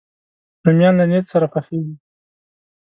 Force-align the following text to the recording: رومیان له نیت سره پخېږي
رومیان 0.65 0.93
له 0.99 1.05
نیت 1.11 1.25
سره 1.33 1.45
پخېږي 1.53 1.95